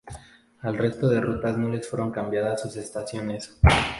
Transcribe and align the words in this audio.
Al 0.61 0.79
resto 0.79 1.07
de 1.07 1.21
rutas 1.21 1.59
no 1.59 1.69
les 1.69 1.87
fueron 1.87 2.09
cambiadas 2.11 2.61
sus 2.63 2.75
estaciones. 2.75 3.55